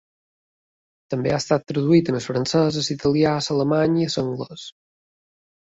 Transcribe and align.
També 1.13 1.33
ha 1.33 1.41
estat 1.43 1.67
traduït 1.73 2.11
al 2.15 2.19
francès, 2.31 2.81
a 2.83 2.85
l'italià, 2.89 3.35
a 3.43 3.47
l'alemany 3.61 4.03
i 4.05 4.11
a 4.11 4.13
l'anglès. 4.19 4.67